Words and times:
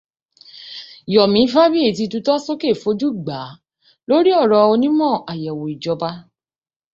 Yọ̀mí 1.13 1.41
Fábíyìí 1.53 1.95
ti 1.97 2.05
tutọ́ 2.11 2.41
sókè 2.45 2.69
fojú 2.81 3.07
gbàá 3.25 3.49
lórí 4.07 4.31
ọ̀rọ̀ 4.43 4.61
onimọ̀ 4.73 5.15
àyẹ̀wò 5.31 5.65
ìjọba 5.73 6.09